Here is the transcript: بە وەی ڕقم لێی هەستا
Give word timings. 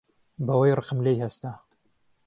بە 0.45 0.53
وەی 0.59 0.75
ڕقم 0.79 0.99
لێی 1.05 1.21
هەستا 1.23 1.51